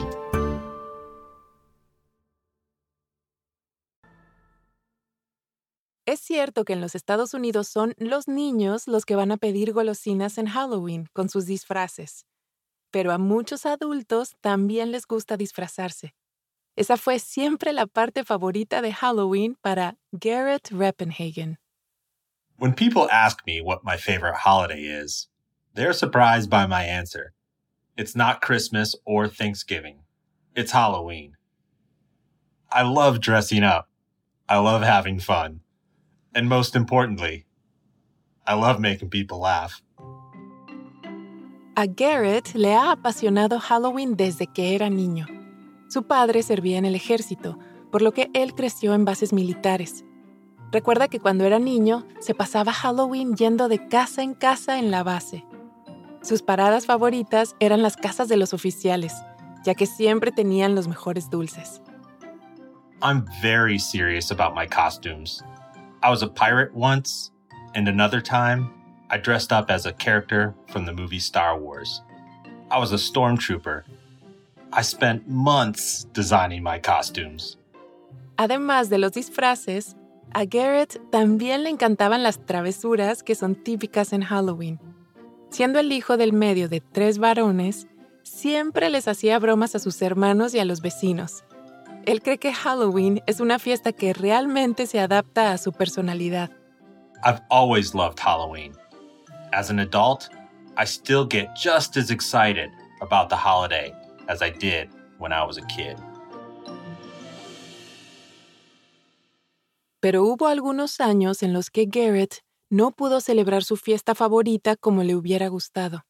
Es 6.06 6.22
cierto 6.22 6.64
que 6.64 6.72
en 6.72 6.80
los 6.80 6.96
Estados 6.96 7.34
Unidos 7.34 7.68
son 7.68 7.94
los 7.98 8.30
niños 8.30 8.88
los 8.88 9.04
que 9.04 9.18
van 9.18 9.34
a 9.34 9.38
pedir 9.38 9.74
golosinas 9.74 10.38
en 10.38 10.48
Halloween 10.48 11.10
con 11.12 11.28
sus 11.28 11.46
disfraces, 11.46 12.26
pero 12.92 13.12
a 13.12 13.18
muchos 13.18 13.66
adultos 13.66 14.38
también 14.40 14.92
les 14.92 15.06
gusta 15.06 15.36
disfrazarse. 15.36 16.16
Esa 16.78 16.96
fue 16.96 17.18
siempre 17.18 17.74
la 17.74 17.88
parte 17.88 18.24
favorita 18.24 18.84
de 18.84 18.92
Halloween 18.92 19.58
para 19.64 19.96
Garrett 20.14 20.70
Reppenhagen. 20.72 21.58
When 22.60 22.74
people 22.74 23.10
ask 23.12 23.44
me 23.48 23.62
what 23.62 23.84
my 23.84 23.98
favorite 23.98 24.36
holiday 24.36 24.84
is, 24.84 25.28
they're 25.74 25.92
surprised 25.92 26.52
by 26.52 26.68
my 26.68 26.84
answer. 26.84 27.34
It's 27.98 28.16
not 28.16 28.42
Christmas 28.42 28.96
or 29.06 29.28
Thanksgiving. 29.28 30.04
It's 30.56 30.72
Halloween. 30.72 31.36
I 32.72 32.84
love 32.84 33.22
dressing 33.22 33.64
up. 33.64 33.90
I 34.48 34.60
love 34.60 34.84
having 34.84 35.20
fun. 35.20 35.62
And 36.36 36.48
most 36.48 36.76
importantly, 36.76 37.48
I 38.46 38.54
love 38.54 38.80
making 38.80 39.10
people 39.10 39.40
laugh. 39.40 39.82
A 41.76 41.88
Garrett 41.88 42.54
le 42.54 42.70
ha 42.74 42.92
apasionado 42.96 43.60
Halloween 43.60 44.16
desde 44.16 44.46
que 44.54 44.76
era 44.76 44.90
niño. 44.90 45.37
Su 45.90 46.04
padre 46.04 46.44
servía 46.44 46.78
en 46.78 46.86
el 46.86 46.96
ejército, 46.96 47.58
por 47.92 48.02
lo 48.02 48.12
que 48.14 48.30
él 48.34 48.54
creció 48.54 48.94
en 48.94 49.06
bases 49.06 49.32
militares. 49.32 50.04
Recuerda 50.72 51.08
que 51.08 51.20
cuando 51.20 51.46
era 51.46 51.60
niño 51.60 52.06
se 52.20 52.36
pasaba 52.36 52.74
Halloween 52.74 53.36
yendo 53.36 53.70
de 53.70 53.88
casa 53.88 54.22
en 54.22 54.34
casa 54.34 54.80
en 54.80 54.92
la 54.92 55.04
base. 55.04 55.46
Sus 56.22 56.42
paradas 56.42 56.86
favoritas 56.86 57.56
eran 57.60 57.82
las 57.82 57.96
casas 57.96 58.28
de 58.28 58.36
los 58.36 58.54
oficiales, 58.54 59.14
ya 59.64 59.76
que 59.76 59.86
siempre 59.86 60.32
tenían 60.32 60.76
los 60.76 60.88
mejores 60.88 61.30
dulces. 61.30 61.82
I'm 63.02 63.26
very 63.42 63.80
serious 63.80 64.32
about 64.32 64.56
my 64.56 64.68
costumes. 64.68 65.42
I 66.04 66.10
was 66.10 66.24
a 66.24 66.28
pirate 66.28 66.74
once, 66.74 67.32
and 67.76 67.88
another 67.88 68.22
time, 68.22 68.72
I 69.10 69.18
dressed 69.18 69.54
up 69.54 69.70
as 69.70 69.86
a 69.86 69.94
character 69.94 70.54
from 70.68 70.86
the 70.86 70.94
movie 70.94 71.20
Star 71.20 71.58
Wars. 71.58 72.02
I 72.70 72.80
was 72.80 72.92
a 72.92 72.98
stormtrooper. 72.98 73.84
I 74.74 74.84
spent 74.84 75.28
months 75.28 76.08
designing 76.14 76.62
my 76.64 76.80
costumes. 76.80 77.58
Además 78.38 78.90
de 78.90 78.98
los 78.98 79.14
disfraces, 79.14 79.96
a 80.34 80.46
Garrett 80.46 81.00
también 81.10 81.64
le 81.64 81.70
encantaban 81.70 82.22
las 82.22 82.46
travesuras 82.46 83.24
que 83.24 83.36
son 83.36 83.56
típicas 83.56 84.14
en 84.14 84.24
Halloween. 84.24 84.80
Siendo 85.50 85.80
el 85.80 85.92
hijo 85.92 86.18
del 86.18 86.34
medio 86.34 86.68
de 86.70 86.82
tres 86.82 87.18
varones, 87.18 87.88
siempre 88.24 88.90
les 88.90 89.08
hacía 89.08 89.40
bromas 89.40 89.74
a 89.76 89.80
sus 89.80 90.02
hermanos 90.02 90.54
y 90.54 90.60
a 90.60 90.66
los 90.66 90.82
vecinos. 90.82 91.44
Él 92.06 92.22
cree 92.22 92.38
que 92.38 92.54
Halloween 92.54 93.22
es 93.26 93.40
una 93.40 93.60
fiesta 93.60 93.92
que 93.94 94.14
realmente 94.14 94.86
se 94.86 95.00
adapta 95.00 95.52
a 95.52 95.58
su 95.58 95.72
personalidad. 95.72 96.52
I've 97.26 97.42
always 97.50 97.96
loved 97.96 98.20
Halloween. 98.20 98.74
As 99.54 99.72
an 99.72 99.80
adult, 99.80 100.30
I 100.78 100.86
still 100.86 101.26
get 101.28 101.56
just 101.56 101.98
as 101.98 102.12
excited 102.12 102.70
about 103.02 103.30
the 103.30 103.36
holiday 103.36 103.94
as 104.28 104.42
I 104.42 104.50
did 104.50 104.90
when 105.18 105.32
I 105.32 105.44
was 105.44 105.58
a 105.58 105.66
kid. 105.68 105.98
Pero 110.00 110.24
hubo 110.24 110.48
algunos 110.48 111.00
años 111.00 111.42
en 111.44 111.54
los 111.54 111.70
que 111.70 111.86
Garrett 111.86 112.42
no 112.70 112.92
pudo 112.92 113.20
celebrar 113.20 113.64
su 113.64 113.78
fiesta 113.78 114.14
favorita 114.14 114.76
como 114.76 115.04
le 115.04 115.16
hubiera 115.16 115.48
gustado. 115.50 116.02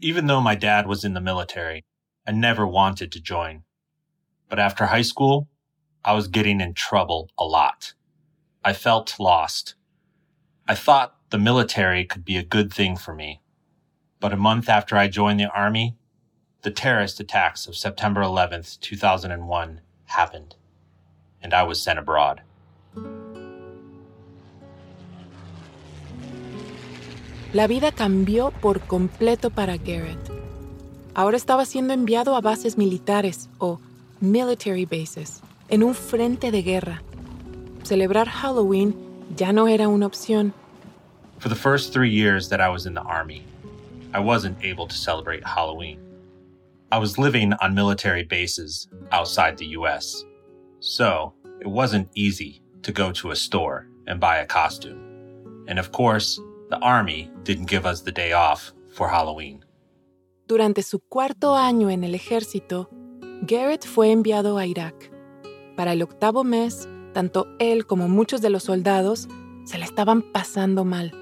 Even 0.00 0.26
though 0.26 0.40
my 0.40 0.54
dad 0.54 0.86
was 0.86 1.04
in 1.04 1.14
the 1.14 1.20
military, 1.20 1.84
I 2.26 2.32
never 2.32 2.66
wanted 2.66 3.10
to 3.12 3.20
join. 3.20 3.64
But 4.48 4.58
after 4.58 4.86
high 4.86 5.02
school, 5.02 5.48
I 6.04 6.12
was 6.14 6.28
getting 6.28 6.60
in 6.60 6.74
trouble 6.74 7.30
a 7.38 7.44
lot. 7.44 7.94
I 8.64 8.72
felt 8.72 9.18
lost. 9.18 9.74
I 10.68 10.74
thought 10.74 11.16
the 11.30 11.38
military 11.38 12.04
could 12.04 12.24
be 12.24 12.36
a 12.36 12.44
good 12.44 12.72
thing 12.72 12.96
for 12.96 13.14
me. 13.14 13.40
But 14.20 14.32
a 14.32 14.36
month 14.36 14.68
after 14.68 14.96
I 14.96 15.08
joined 15.08 15.40
the 15.40 15.50
Army, 15.50 15.96
the 16.62 16.70
terrorist 16.70 17.18
attacks 17.18 17.66
of 17.66 17.76
September 17.76 18.22
11th, 18.22 18.78
2001 18.80 19.80
happened, 20.06 20.54
and 21.42 21.52
I 21.52 21.64
was 21.64 21.82
sent 21.82 21.98
abroad. 21.98 22.40
La 27.52 27.66
vida 27.66 27.92
cambió 27.92 28.52
por 28.60 28.78
completo 28.80 29.50
para 29.50 29.76
Garrett. 29.76 30.30
Ahora 31.14 31.36
estaba 31.36 31.66
siendo 31.66 31.92
enviado 31.92 32.36
a 32.36 32.40
bases 32.40 32.78
militares 32.78 33.48
o 33.60 33.78
military 34.20 34.86
bases, 34.86 35.42
en 35.68 35.82
un 35.82 35.94
frente 35.94 36.50
de 36.50 36.62
guerra. 36.62 37.02
Celebrar 37.82 38.28
Halloween 38.28 38.94
ya 39.36 39.52
no 39.52 39.66
era 39.66 39.88
una 39.88 40.06
opción. 40.06 40.54
For 41.40 41.48
the 41.48 41.56
first 41.56 41.92
three 41.92 42.08
years 42.08 42.48
that 42.50 42.60
I 42.60 42.68
was 42.68 42.86
in 42.86 42.94
the 42.94 43.02
Army, 43.02 43.44
I 44.14 44.20
wasn't 44.20 44.56
able 44.62 44.86
to 44.86 44.94
celebrate 44.94 45.44
Halloween. 45.44 46.11
I 46.92 46.98
was 46.98 47.16
living 47.16 47.54
on 47.62 47.74
military 47.74 48.22
bases 48.22 48.86
outside 49.12 49.56
the 49.56 49.68
US, 49.78 50.26
so 50.80 51.32
it 51.62 51.66
wasn't 51.66 52.10
easy 52.14 52.60
to 52.82 52.92
go 52.92 53.10
to 53.12 53.30
a 53.30 53.34
store 53.34 53.88
and 54.06 54.20
buy 54.20 54.40
a 54.40 54.46
costume. 54.46 55.00
And 55.66 55.78
of 55.78 55.90
course, 55.90 56.38
the 56.68 56.76
Army 56.82 57.30
didn't 57.44 57.70
give 57.70 57.86
us 57.86 58.02
the 58.02 58.12
day 58.12 58.34
off 58.34 58.74
for 58.90 59.08
Halloween. 59.08 59.64
Durante 60.46 60.82
su 60.82 60.98
cuarto 61.08 61.56
año 61.56 61.88
en 61.88 62.04
el 62.04 62.14
ejército, 62.14 62.90
Garrett 63.40 63.86
fue 63.86 64.12
enviado 64.12 64.58
a 64.58 64.66
Irak. 64.66 65.10
Para 65.76 65.94
el 65.94 66.02
octavo 66.02 66.44
mes, 66.44 66.86
tanto 67.14 67.46
él 67.58 67.86
como 67.86 68.06
muchos 68.08 68.42
de 68.42 68.50
los 68.50 68.64
soldados 68.64 69.28
se 69.64 69.78
la 69.78 69.86
estaban 69.86 70.20
pasando 70.20 70.84
mal. 70.84 71.12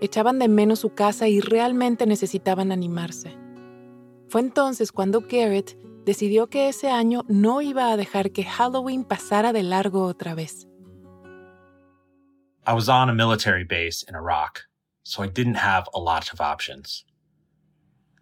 Echaban 0.00 0.40
de 0.40 0.48
menos 0.48 0.80
su 0.80 0.94
casa 0.94 1.28
y 1.28 1.38
realmente 1.38 2.06
necesitaban 2.06 2.72
animarse. 2.72 3.39
Fue 4.30 4.40
entonces 4.40 4.92
cuando 4.92 5.22
Garrett 5.22 5.76
decidió 6.04 6.48
que 6.48 6.68
ese 6.68 6.88
año 6.88 7.24
no 7.26 7.62
iba 7.62 7.90
a 7.90 7.96
dejar 7.96 8.30
que 8.30 8.44
Halloween 8.44 9.02
pasara 9.02 9.52
de 9.52 9.64
largo 9.64 10.04
otra 10.06 10.36
vez. 10.36 10.68
I 12.64 12.72
was 12.72 12.88
on 12.88 13.10
a 13.10 13.12
military 13.12 13.64
base 13.64 14.04
in 14.08 14.14
Iraq, 14.14 14.68
so 15.02 15.24
I 15.24 15.26
didn't 15.26 15.56
have 15.56 15.88
a 15.92 15.98
lot 15.98 16.32
of 16.32 16.40
options. 16.40 17.04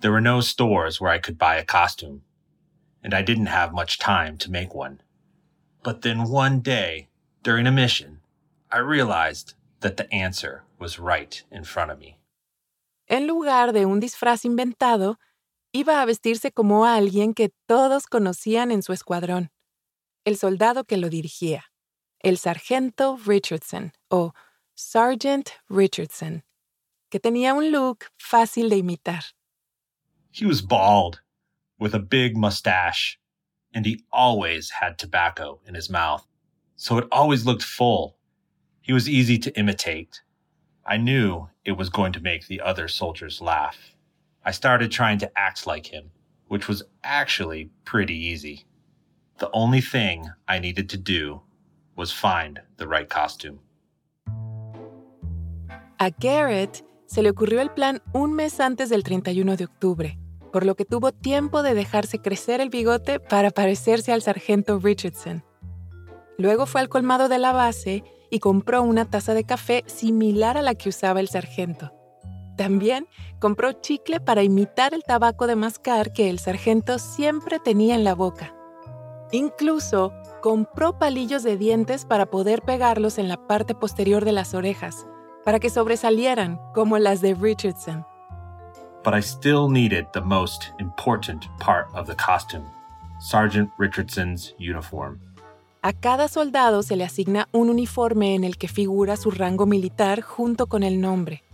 There 0.00 0.10
were 0.10 0.22
no 0.22 0.40
stores 0.40 0.98
where 0.98 1.12
I 1.12 1.18
could 1.18 1.36
buy 1.36 1.56
a 1.56 1.64
costume, 1.64 2.22
and 3.04 3.12
I 3.12 3.20
didn't 3.20 3.48
have 3.48 3.74
much 3.74 3.98
time 3.98 4.38
to 4.38 4.50
make 4.50 4.74
one. 4.74 5.02
But 5.82 6.00
then 6.00 6.30
one 6.30 6.60
day, 6.60 7.08
during 7.42 7.66
a 7.66 7.72
mission, 7.72 8.20
I 8.72 8.78
realized 8.78 9.52
that 9.80 9.98
the 9.98 10.10
answer 10.10 10.62
was 10.78 10.98
right 10.98 11.44
in 11.50 11.64
front 11.64 11.90
of 11.90 11.98
me. 11.98 12.16
En 13.08 13.26
lugar 13.26 13.72
de 13.72 13.84
un 13.84 14.00
disfraz 14.00 14.46
inventado, 14.46 15.18
iba 15.72 16.00
a 16.00 16.04
vestirse 16.06 16.52
como 16.52 16.84
a 16.84 16.96
alguien 16.96 17.34
que 17.34 17.50
todos 17.66 18.06
conocían 18.06 18.70
en 18.70 18.82
su 18.82 18.92
escuadrón, 18.92 19.50
el 20.24 20.36
soldado 20.36 20.84
que 20.84 20.96
lo 20.96 21.08
dirigía, 21.08 21.64
el 22.20 22.38
sargento 22.38 23.18
Richardson 23.24 23.92
o 24.08 24.32
Sergeant 24.74 25.50
Richardson, 25.68 26.44
que 27.10 27.20
tenía 27.20 27.54
un 27.54 27.70
look 27.70 28.04
fácil 28.18 28.68
de 28.68 28.76
imitar. 28.76 29.34
He 30.30 30.46
was 30.46 30.60
bald, 30.60 31.20
with 31.78 31.94
a 31.94 31.98
big 31.98 32.36
mustache, 32.36 33.18
and 33.74 33.86
he 33.86 34.04
always 34.12 34.70
had 34.80 34.98
tobacco 34.98 35.60
in 35.66 35.74
his 35.74 35.90
mouth, 35.90 36.26
so 36.76 36.98
it 36.98 37.08
always 37.10 37.44
looked 37.44 37.62
full. 37.62 38.16
He 38.80 38.92
was 38.92 39.08
easy 39.08 39.38
to 39.38 39.50
imitate. 39.58 40.22
I 40.86 40.96
knew 40.96 41.48
it 41.64 41.76
was 41.76 41.90
going 41.90 42.12
to 42.12 42.20
make 42.20 42.46
the 42.46 42.60
other 42.60 42.88
soldiers 42.88 43.40
laugh. 43.40 43.94
I 44.44 44.52
started 44.52 44.90
trying 44.90 45.18
to 45.18 45.30
act 45.36 45.66
like 45.66 45.86
him, 45.86 46.10
which 46.48 46.68
was 46.68 46.84
actually 47.02 47.70
pretty 47.84 48.14
easy. 48.14 48.64
The 49.38 49.50
only 49.52 49.80
thing 49.80 50.30
I 50.48 50.58
needed 50.58 50.88
to 50.90 50.96
do 50.96 51.42
was 51.96 52.12
find 52.12 52.60
the 52.76 52.86
right 52.86 53.08
costume. 53.08 53.60
A 55.98 56.10
Garrett 56.10 56.84
se 57.06 57.22
le 57.22 57.30
ocurrió 57.30 57.60
el 57.60 57.70
plan 57.70 58.02
un 58.12 58.32
mes 58.32 58.60
antes 58.60 58.88
del 58.88 59.02
31 59.02 59.56
de 59.56 59.64
octubre, 59.64 60.18
por 60.52 60.64
lo 60.64 60.76
que 60.76 60.84
tuvo 60.84 61.12
tiempo 61.12 61.62
de 61.62 61.74
dejarse 61.74 62.20
crecer 62.20 62.60
el 62.60 62.70
bigote 62.70 63.18
para 63.18 63.50
parecerse 63.50 64.12
al 64.12 64.22
sargento 64.22 64.78
Richardson. 64.78 65.44
Luego 66.36 66.66
fue 66.66 66.80
al 66.80 66.88
colmado 66.88 67.28
de 67.28 67.38
la 67.38 67.52
base 67.52 68.04
y 68.30 68.38
compró 68.38 68.82
una 68.82 69.06
taza 69.06 69.34
de 69.34 69.44
café 69.44 69.82
similar 69.86 70.56
a 70.56 70.62
la 70.62 70.74
que 70.74 70.88
usaba 70.88 71.20
el 71.20 71.28
sargento. 71.28 71.92
También 72.58 73.06
compró 73.38 73.70
chicle 73.70 74.18
para 74.18 74.42
imitar 74.42 74.92
el 74.92 75.04
tabaco 75.04 75.46
de 75.46 75.54
mascar 75.54 76.12
que 76.12 76.28
el 76.28 76.40
sargento 76.40 76.98
siempre 76.98 77.60
tenía 77.60 77.94
en 77.94 78.02
la 78.02 78.16
boca. 78.16 78.52
Incluso 79.30 80.12
compró 80.42 80.98
palillos 80.98 81.44
de 81.44 81.56
dientes 81.56 82.04
para 82.04 82.26
poder 82.26 82.62
pegarlos 82.62 83.18
en 83.18 83.28
la 83.28 83.36
parte 83.46 83.76
posterior 83.76 84.24
de 84.24 84.32
las 84.32 84.54
orejas, 84.54 85.06
para 85.44 85.60
que 85.60 85.70
sobresalieran 85.70 86.58
como 86.74 86.98
las 86.98 87.20
de 87.20 87.34
Richardson. 87.34 88.04
But 89.04 89.14
I 89.14 89.22
still 89.22 89.68
needed 89.70 90.06
the 90.12 90.20
most 90.20 90.72
important 90.80 91.44
part 91.60 91.86
of 91.94 92.08
the 92.08 92.16
costume 92.16 92.64
Sergeant 93.20 93.70
Richardson's 93.78 94.52
uniform. 94.58 95.20
A 95.80 95.92
cada 95.92 96.26
soldado 96.26 96.82
se 96.82 96.96
le 96.96 97.04
asigna 97.04 97.48
un 97.52 97.70
uniforme 97.70 98.34
en 98.34 98.42
el 98.42 98.58
que 98.58 98.66
figura 98.66 99.16
su 99.16 99.30
rango 99.30 99.64
militar 99.64 100.22
junto 100.22 100.66
con 100.66 100.82
el 100.82 101.00
nombre. 101.00 101.44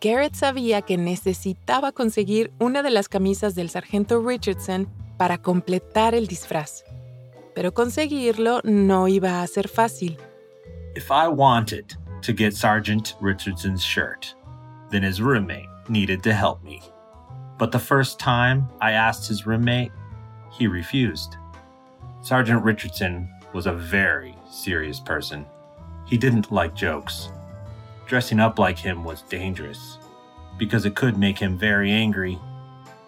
Garrett 0.00 0.34
sabía 0.34 0.80
que 0.80 0.96
necesitaba 0.96 1.92
conseguir 1.92 2.52
una 2.58 2.82
de 2.82 2.90
las 2.90 3.06
camisas 3.06 3.54
del 3.54 3.68
sargento 3.68 4.22
Richardson 4.26 4.88
para 5.18 5.36
completar 5.36 6.14
el 6.14 6.26
disfraz. 6.26 6.84
Pero 7.54 7.74
conseguirlo 7.74 8.62
no 8.64 9.08
iba 9.08 9.42
a 9.42 9.46
ser 9.46 9.68
fácil. 9.68 10.16
If 10.96 11.10
I 11.10 11.28
wanted 11.28 11.94
to 12.22 12.32
get 12.32 12.54
Sergeant 12.54 13.14
Richardson's 13.20 13.84
shirt, 13.84 14.34
then 14.90 15.02
his 15.02 15.20
roommate 15.20 15.68
needed 15.90 16.22
to 16.22 16.32
help 16.32 16.62
me. 16.64 16.80
But 17.58 17.70
the 17.70 17.78
first 17.78 18.18
time 18.18 18.68
I 18.80 18.92
asked 18.92 19.28
his 19.28 19.46
roommate, 19.46 19.92
he 20.50 20.66
refused. 20.66 21.36
Sergeant 22.22 22.64
Richardson 22.64 23.28
was 23.52 23.66
a 23.66 23.72
very 23.72 24.34
serious 24.50 24.98
person. 24.98 25.44
He 26.06 26.16
didn't 26.16 26.50
like 26.50 26.74
jokes. 26.74 27.28
Dressing 28.10 28.40
up 28.40 28.58
like 28.58 28.76
him 28.76 29.04
was 29.04 29.22
dangerous 29.30 29.96
because 30.58 30.84
it 30.84 30.96
could 30.96 31.16
make 31.16 31.38
him 31.38 31.56
very 31.56 31.92
angry. 31.92 32.40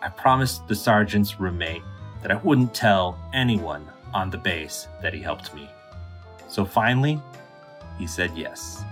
I 0.00 0.08
promised 0.08 0.68
the 0.68 0.76
sergeant's 0.76 1.40
roommate 1.40 1.82
that 2.22 2.30
I 2.30 2.36
wouldn't 2.36 2.72
tell 2.72 3.18
anyone 3.34 3.84
on 4.14 4.30
the 4.30 4.38
base 4.38 4.86
that 5.02 5.12
he 5.12 5.20
helped 5.20 5.52
me. 5.56 5.68
So 6.46 6.64
finally, 6.64 7.20
he 7.98 8.06
said 8.06 8.30
yes. 8.36 8.84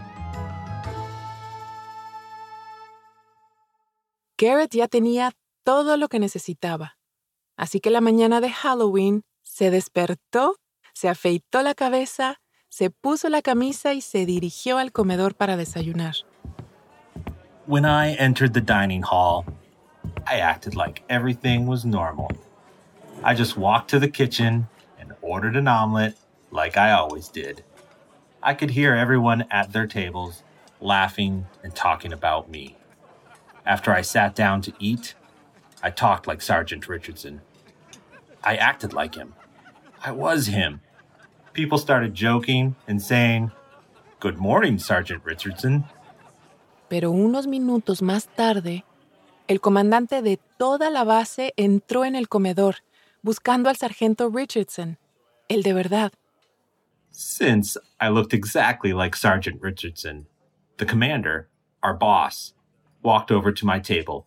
Garrett 4.36 4.74
ya 4.74 4.88
tenía 4.88 5.30
todo 5.64 5.96
lo 5.96 6.08
que 6.08 6.18
necesitaba. 6.18 6.96
Así 7.56 7.80
que 7.80 7.92
la 7.92 8.00
mañana 8.00 8.40
de 8.40 8.50
Halloween 8.50 9.22
se 9.44 9.70
despertó, 9.70 10.56
se 10.92 11.08
afeitó 11.08 11.62
la 11.62 11.74
cabeza, 11.74 12.40
se 12.70 12.88
puso 12.88 13.28
la 13.28 13.42
camisa 13.42 13.92
y 13.92 14.00
se 14.00 14.24
dirigió 14.24 14.78
al 14.78 14.92
comedor 14.92 15.34
para 15.34 15.56
desayunar. 15.56 16.14
When 17.66 17.84
I 17.84 18.14
entered 18.14 18.54
the 18.54 18.60
dining 18.60 19.02
hall, 19.02 19.44
I 20.26 20.38
acted 20.38 20.74
like 20.74 21.02
everything 21.08 21.66
was 21.66 21.84
normal. 21.84 22.30
I 23.22 23.34
just 23.34 23.56
walked 23.56 23.90
to 23.90 23.98
the 23.98 24.08
kitchen 24.08 24.68
and 24.98 25.12
ordered 25.20 25.56
an 25.56 25.68
omelet 25.68 26.14
like 26.50 26.76
I 26.76 26.92
always 26.92 27.28
did. 27.28 27.62
I 28.42 28.54
could 28.54 28.70
hear 28.70 28.94
everyone 28.94 29.44
at 29.50 29.72
their 29.72 29.86
tables 29.86 30.42
laughing 30.80 31.46
and 31.62 31.74
talking 31.74 32.12
about 32.12 32.48
me. 32.48 32.76
After 33.66 33.92
I 33.92 34.00
sat 34.00 34.34
down 34.34 34.62
to 34.62 34.72
eat, 34.78 35.14
I 35.82 35.90
talked 35.90 36.26
like 36.26 36.40
Sergeant 36.40 36.88
Richardson. 36.88 37.42
I 38.42 38.56
acted 38.56 38.92
like 38.92 39.16
him. 39.16 39.34
I 40.02 40.12
was 40.12 40.46
him. 40.46 40.80
People 41.52 41.78
started 41.78 42.14
joking 42.14 42.76
and 42.86 43.02
saying, 43.02 43.50
Good 44.20 44.38
morning, 44.38 44.78
Sergeant 44.78 45.24
Richardson. 45.24 45.84
Pero 46.88 47.10
unos 47.10 47.46
minutos 47.46 48.02
más 48.02 48.28
tarde, 48.36 48.84
el 49.48 49.60
comandante 49.60 50.22
de 50.22 50.38
toda 50.58 50.90
la 50.90 51.04
base 51.04 51.52
entró 51.56 52.04
en 52.04 52.14
el 52.14 52.28
comedor 52.28 52.76
buscando 53.22 53.68
al 53.68 53.76
sargento 53.76 54.28
Richardson, 54.28 54.96
el 55.48 55.62
de 55.62 55.72
verdad. 55.72 56.12
Since 57.10 57.76
I 58.00 58.10
looked 58.10 58.32
exactly 58.32 58.92
like 58.92 59.16
Sergeant 59.16 59.60
Richardson, 59.60 60.26
the 60.76 60.86
commander, 60.86 61.48
our 61.82 61.94
boss, 61.94 62.54
walked 63.02 63.32
over 63.32 63.50
to 63.50 63.66
my 63.66 63.80
table. 63.80 64.26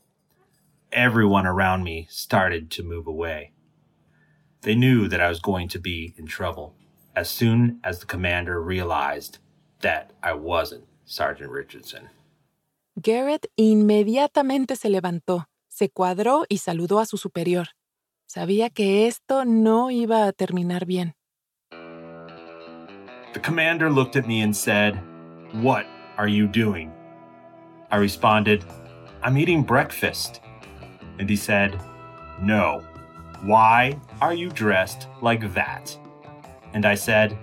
Everyone 0.92 1.48
around 1.48 1.84
me 1.84 2.08
started 2.10 2.70
to 2.72 2.84
move 2.84 3.08
away. 3.08 3.54
They 4.62 4.76
knew 4.76 5.08
that 5.08 5.22
I 5.22 5.30
was 5.30 5.40
going 5.40 5.70
to 5.70 5.80
be 5.80 6.14
in 6.18 6.28
trouble 6.28 6.76
as 7.16 7.30
soon 7.30 7.80
as 7.84 8.00
the 8.00 8.06
commander 8.06 8.62
realized 8.62 9.40
that 9.82 10.12
I 10.22 10.34
wasn't 10.34 10.86
Sergeant 11.06 11.52
Richardson. 11.52 12.10
Garrett 12.96 13.48
inmediatamente 13.58 14.76
se 14.76 14.90
levantó, 14.90 15.46
se 15.68 15.90
cuadró 15.90 16.46
y 16.48 16.58
saludó 16.58 17.00
a 17.00 17.06
su 17.06 17.18
superior. 17.18 17.70
Sabía 18.28 18.70
que 18.70 19.08
esto 19.08 19.46
no 19.46 19.92
iba 19.92 20.28
a 20.28 20.32
terminar 20.32 20.86
bien. 20.86 21.14
The 23.34 23.40
commander 23.40 23.90
looked 23.90 24.16
at 24.16 24.28
me 24.28 24.42
and 24.42 24.56
said, 24.56 25.00
What 25.62 25.86
are 26.18 26.28
you 26.28 26.48
doing? 26.48 26.92
I 27.92 27.98
responded, 27.98 28.64
I'm 29.24 29.38
eating 29.38 29.64
breakfast. 29.64 30.42
And 31.20 31.30
he 31.30 31.36
said, 31.36 31.80
No. 32.42 32.84
Why 33.44 34.00
are 34.22 34.34
you 34.34 34.50
dressed 34.50 35.08
like 35.22 35.54
that? 35.54 35.98
And 36.74 36.86
I 36.86 36.96
said, 36.96 37.38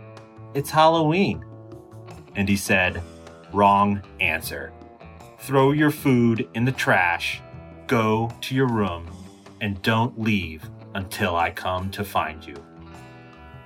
It's 0.55 0.71
Halloween. 0.71 1.45
And 2.35 2.49
he 2.49 2.57
said, 2.57 3.01
Wrong 3.53 4.03
answer. 4.21 4.73
Throw 5.39 5.73
your 5.73 5.91
food 5.91 6.49
in 6.55 6.65
the 6.65 6.73
trash, 6.73 7.41
go 7.87 8.31
to 8.43 8.55
your 8.55 8.69
room, 8.69 9.07
and 9.61 9.81
don't 9.83 10.19
leave 10.21 10.63
until 10.95 11.37
I 11.37 11.51
come 11.51 11.91
to 11.93 12.05
find 12.05 12.45
you. 12.45 12.55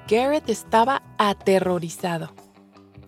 Garrett 0.07 0.49
estaba 0.49 1.03
aterrorizado. 1.19 2.31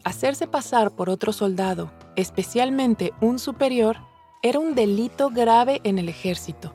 Hacerse 0.05 0.47
pasar 0.47 0.93
por 0.93 1.11
otro 1.11 1.33
soldado, 1.33 1.91
especialmente 2.17 3.13
un 3.21 3.39
superior, 3.39 3.99
era 4.43 4.59
un 4.59 4.75
delito 4.75 5.31
grave 5.31 5.81
en 5.85 5.99
el 5.99 6.09
ejército. 6.09 6.75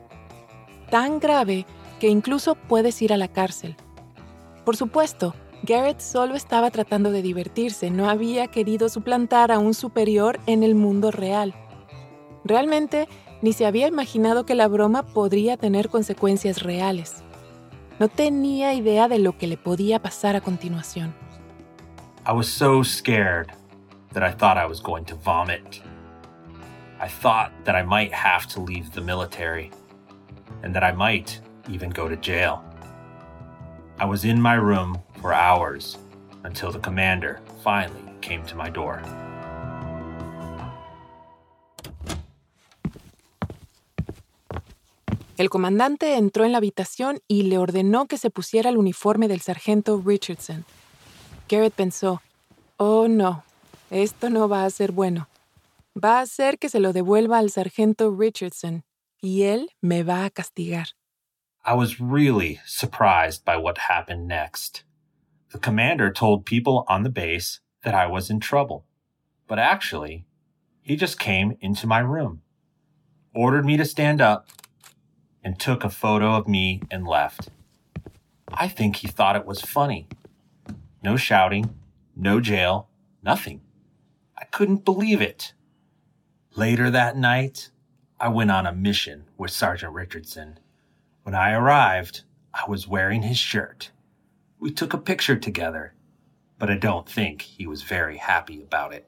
Tan 0.90 1.18
grave 1.18 1.66
que 1.98 2.08
incluso 2.08 2.54
puedes 2.54 3.00
ir 3.02 3.12
a 3.12 3.16
la 3.16 3.28
cárcel. 3.28 3.76
Por 4.64 4.76
supuesto, 4.76 5.34
Garrett 5.64 6.00
solo 6.00 6.34
estaba 6.34 6.72
tratando 6.72 7.12
de 7.12 7.22
divertirse, 7.22 7.90
no 7.90 8.10
había 8.10 8.48
querido 8.48 8.88
suplantar 8.88 9.52
a 9.52 9.60
un 9.60 9.74
superior 9.74 10.40
en 10.46 10.64
el 10.64 10.74
mundo 10.74 11.12
real. 11.12 11.54
Realmente, 12.44 13.08
ni 13.42 13.52
se 13.52 13.66
había 13.66 13.86
imaginado 13.86 14.44
que 14.44 14.56
la 14.56 14.66
broma 14.66 15.04
podría 15.04 15.56
tener 15.56 15.88
consecuencias 15.88 16.62
reales. 16.62 17.22
No 18.00 18.08
tenía 18.08 18.74
idea 18.74 19.06
de 19.06 19.20
lo 19.20 19.38
que 19.38 19.46
le 19.46 19.56
podía 19.56 20.02
pasar 20.02 20.34
a 20.34 20.40
continuación. 20.40 21.14
I 22.26 22.32
was 22.32 22.48
so 22.48 22.82
scared 22.82 23.48
that 24.12 24.24
I 24.24 24.32
thought 24.32 24.56
I 24.56 24.66
was 24.66 24.82
going 24.82 25.04
to 25.04 25.14
vomit. 25.14 25.80
I 27.00 27.08
thought 27.08 27.52
that 27.64 27.76
I 27.76 27.84
might 27.84 28.12
have 28.12 28.48
to 28.54 28.60
leave 28.60 28.90
the 28.94 29.00
military 29.00 29.70
and 30.64 30.74
that 30.74 30.82
I 30.82 30.92
might 30.92 31.40
even 31.68 31.90
go 31.90 32.08
to 32.08 32.16
jail. 32.16 32.62
I 34.00 34.06
was 34.06 34.24
in 34.24 34.40
my 34.40 34.54
room 34.54 34.98
for 35.22 35.32
hours 35.32 35.96
until 36.44 36.72
the 36.72 36.80
commander 36.80 37.40
finally 37.62 38.02
came 38.20 38.44
to 38.44 38.56
my 38.56 38.68
door. 38.68 39.00
El 45.38 45.48
comandante 45.48 46.18
entró 46.18 46.44
en 46.44 46.52
la 46.52 46.58
habitación 46.58 47.20
y 47.26 47.44
le 47.44 47.58
ordenó 47.58 48.06
que 48.06 48.18
se 48.18 48.30
pusiera 48.30 48.68
el 48.70 48.76
uniforme 48.76 49.28
del 49.28 49.40
sargento 49.40 50.00
Richardson. 50.04 50.64
Garrett 51.48 51.74
pensó, 51.74 52.20
oh 52.76 53.08
no, 53.08 53.42
esto 53.90 54.30
no 54.30 54.48
va 54.48 54.64
a 54.64 54.70
ser 54.70 54.92
bueno. 54.92 55.28
Va 55.96 56.18
a 56.18 56.22
hacer 56.22 56.58
que 56.58 56.68
se 56.68 56.80
lo 56.80 56.92
devuelva 56.92 57.38
al 57.38 57.50
sargento 57.50 58.14
Richardson 58.16 58.84
y 59.20 59.42
él 59.42 59.70
me 59.80 60.02
va 60.02 60.24
a 60.24 60.30
castigar. 60.30 60.88
I 61.64 61.74
was 61.74 62.00
really 62.00 62.60
surprised 62.66 63.44
by 63.44 63.56
what 63.56 63.78
happened 63.88 64.26
next. 64.26 64.84
The 65.52 65.58
commander 65.58 66.10
told 66.10 66.46
people 66.46 66.86
on 66.88 67.02
the 67.02 67.10
base 67.10 67.60
that 67.84 67.94
I 67.94 68.06
was 68.06 68.30
in 68.30 68.40
trouble, 68.40 68.86
but 69.46 69.58
actually, 69.58 70.24
he 70.80 70.96
just 70.96 71.18
came 71.18 71.58
into 71.60 71.86
my 71.86 71.98
room, 71.98 72.40
ordered 73.34 73.66
me 73.66 73.76
to 73.76 73.84
stand 73.84 74.22
up, 74.22 74.48
and 75.44 75.60
took 75.60 75.84
a 75.84 75.90
photo 75.90 76.36
of 76.36 76.48
me 76.48 76.80
and 76.90 77.06
left. 77.06 77.50
I 78.48 78.66
think 78.66 78.96
he 78.96 79.08
thought 79.08 79.36
it 79.36 79.44
was 79.44 79.60
funny. 79.60 80.08
No 81.02 81.18
shouting, 81.18 81.74
no 82.16 82.40
jail, 82.40 82.88
nothing. 83.22 83.60
I 84.38 84.46
couldn't 84.46 84.86
believe 84.86 85.20
it. 85.20 85.52
Later 86.56 86.90
that 86.90 87.14
night, 87.14 87.70
I 88.18 88.28
went 88.28 88.50
on 88.50 88.66
a 88.66 88.72
mission 88.72 89.24
with 89.36 89.50
Sergeant 89.50 89.92
Richardson. 89.92 90.58
When 91.24 91.34
I 91.34 91.52
arrived, 91.52 92.22
I 92.54 92.64
was 92.66 92.88
wearing 92.88 93.22
his 93.22 93.38
shirt. 93.38 93.90
We 94.62 94.70
took 94.70 94.94
a 94.94 94.98
picture 94.98 95.34
together, 95.34 95.92
but 96.60 96.70
I 96.70 96.76
don't 96.76 97.08
think 97.08 97.42
he 97.42 97.66
was 97.66 97.82
very 97.82 98.16
happy 98.16 98.62
about 98.62 98.94
it. 98.94 99.04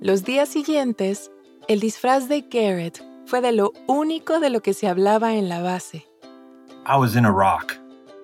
Los 0.00 0.22
días 0.22 0.48
siguientes, 0.48 1.28
el 1.68 1.80
disfraz 1.80 2.28
de 2.28 2.40
Garrett 2.40 2.98
fue 3.26 3.42
de 3.42 3.52
lo 3.52 3.74
único 3.86 4.40
de 4.40 4.48
lo 4.48 4.60
que 4.60 4.72
se 4.72 4.86
hablaba 4.86 5.36
en 5.36 5.50
la 5.50 5.60
base. 5.60 6.06
I 6.86 6.96
was 6.96 7.14
in 7.14 7.26
Iraq, 7.26 7.76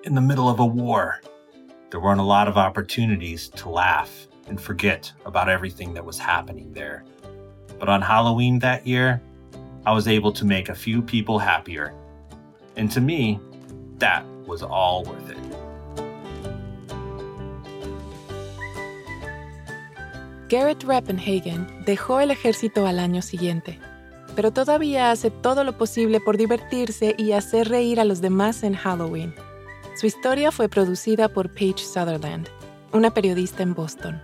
in 0.03 0.15
the 0.15 0.21
middle 0.21 0.49
of 0.49 0.59
a 0.59 0.65
war. 0.65 1.21
There 1.91 1.99
weren't 1.99 2.19
a 2.19 2.23
lot 2.23 2.47
of 2.47 2.57
opportunities 2.57 3.49
to 3.49 3.69
laugh 3.69 4.25
and 4.47 4.59
forget 4.59 5.11
about 5.27 5.47
everything 5.47 5.93
that 5.93 6.03
was 6.03 6.17
happening 6.17 6.73
there. 6.73 7.03
But 7.77 7.87
on 7.87 8.01
Halloween 8.01 8.57
that 8.59 8.87
year, 8.87 9.21
I 9.85 9.93
was 9.93 10.07
able 10.07 10.31
to 10.31 10.43
make 10.43 10.69
a 10.69 10.75
few 10.75 11.03
people 11.03 11.37
happier. 11.37 11.93
And 12.75 12.91
to 12.93 12.99
me, 12.99 13.39
that 13.99 14.23
was 14.45 14.61
all 14.63 15.03
worth 15.05 15.29
it. 15.29 15.37
Garrett 20.49 20.83
Rappenhagen 20.83 21.67
dejó 21.85 22.21
el 22.21 22.31
ejército 22.31 22.87
al 22.87 22.99
año 22.99 23.21
siguiente, 23.21 23.79
pero 24.35 24.51
todavía 24.51 25.11
hace 25.11 25.29
todo 25.29 25.65
lo 25.65 25.77
posible 25.77 26.21
por 26.21 26.37
divertirse 26.37 27.15
y 27.17 27.33
hacer 27.33 27.67
reír 27.67 27.99
a 27.99 28.05
los 28.05 28.21
demás 28.21 28.63
en 28.63 28.73
Halloween. 28.73 29.35
Su 29.99 30.05
historia 30.05 30.51
fue 30.51 30.69
producida 30.69 31.27
por 31.27 31.53
Paige 31.53 31.79
Sutherland, 31.79 32.47
una 32.93 33.13
periodista 33.13 33.63
en 33.63 33.73
Boston. 33.73 34.21